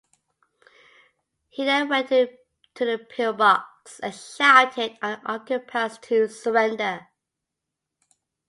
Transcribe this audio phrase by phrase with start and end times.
[1.49, 2.27] He then went to
[2.73, 7.07] the pillbox and shouted to the occupants to surrender.